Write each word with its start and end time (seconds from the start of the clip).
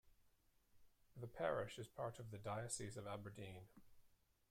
The 1.15 1.27
Parish 1.27 1.77
is 1.77 1.85
part 1.87 2.17
of 2.17 2.31
the 2.31 2.39
Diocese 2.39 2.97
of 2.97 3.05
Aberdeen. 3.05 3.67